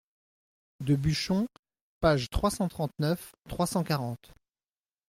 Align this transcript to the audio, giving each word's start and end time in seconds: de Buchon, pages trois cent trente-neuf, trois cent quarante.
de 0.79 0.95
Buchon, 0.95 1.47
pages 1.99 2.31
trois 2.31 2.49
cent 2.49 2.67
trente-neuf, 2.67 3.35
trois 3.47 3.67
cent 3.67 3.83
quarante. 3.83 4.33